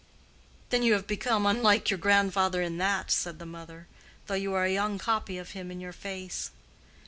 "Then 0.71 0.81
you 0.81 0.93
have 0.93 1.05
become 1.05 1.45
unlike 1.45 1.91
your 1.91 1.99
grandfather 1.99 2.63
in 2.63 2.79
that." 2.79 3.11
said 3.11 3.37
the 3.37 3.45
mother, 3.45 3.85
"though 4.25 4.33
you 4.33 4.51
are 4.55 4.65
a 4.65 4.73
young 4.73 4.97
copy 4.97 5.37
of 5.37 5.51
him 5.51 5.69
in 5.69 5.79
your 5.79 5.93
face. 5.93 6.49